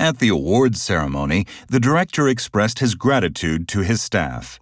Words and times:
At 0.00 0.20
the 0.20 0.28
awards 0.28 0.80
ceremony, 0.80 1.44
the 1.68 1.80
director 1.80 2.28
expressed 2.28 2.78
his 2.78 2.94
gratitude 2.94 3.66
to 3.68 3.80
his 3.80 4.00
staff. 4.00 4.60